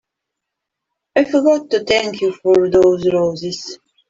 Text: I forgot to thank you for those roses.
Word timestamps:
I 1.15 1.25
forgot 1.25 1.69
to 1.69 1.83
thank 1.83 2.21
you 2.21 2.31
for 2.33 2.71
those 2.71 3.07
roses. 3.13 3.77